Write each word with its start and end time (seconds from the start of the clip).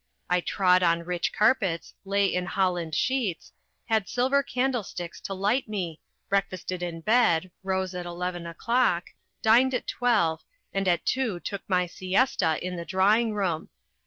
I 0.31 0.41
trod 0.41 0.81
on 0.81 1.03
rich 1.03 1.31
carpets, 1.31 1.93
lay 2.05 2.25
in 2.25 2.47
holland 2.47 2.95
sheets, 2.95 3.51
had 3.85 4.09
silver 4.09 4.41
candlesticks 4.41 5.21
to 5.21 5.35
light 5.35 5.69
me, 5.69 5.99
breakfasted 6.27 6.81
in 6.81 7.01
bed, 7.01 7.51
rose 7.61 7.93
at 7.93 8.07
eleven 8.07 8.47
o'clock, 8.47 9.11
dined 9.43 9.75
at 9.75 9.85
twelve, 9.85 10.43
and 10.73 10.87
at 10.87 11.05
two 11.05 11.39
took 11.39 11.61
my 11.67 11.85
siesta 11.85 12.57
in 12.65 12.77
the 12.77 12.83
drawing 12.83 13.35
room. 13.35 13.69